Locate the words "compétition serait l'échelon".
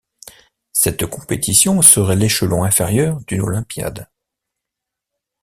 1.05-2.63